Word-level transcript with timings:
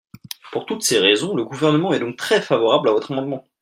Pour 0.51 0.65
toutes 0.65 0.81
ces 0.81 0.97
raisons, 0.97 1.35
le 1.35 1.43
Gouvernement 1.43 1.93
est 1.93 1.99
donc 1.99 2.15
très 2.17 2.41
favorable 2.41 2.89
à 2.89 2.93
votre 2.93 3.11
amendement. 3.11 3.45